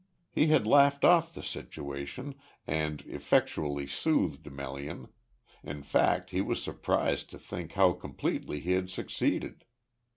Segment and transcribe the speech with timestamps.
[0.31, 2.33] He had laughed off the situation,
[2.65, 5.09] and effectually soothed Melian
[5.63, 9.63] in fact he was surprised to think how completely he had succeeded.